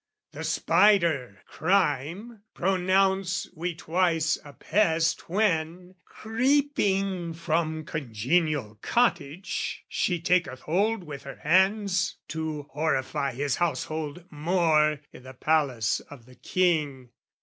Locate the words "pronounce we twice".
2.55-4.35